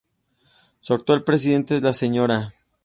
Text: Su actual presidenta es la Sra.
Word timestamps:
Su 0.79 0.95
actual 0.95 1.23
presidenta 1.23 1.75
es 1.75 1.83
la 1.83 1.93
Sra. 1.93 2.53